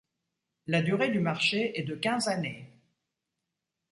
La 0.65 0.81
durée 0.81 1.09
du 1.11 1.19
marché 1.19 1.79
est 1.79 1.83
de 1.83 1.93
quinze 1.93 2.27
années. 2.27 2.67